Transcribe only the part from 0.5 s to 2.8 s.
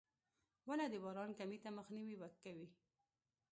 •ونه د باران کمي ته مخنیوی کوي.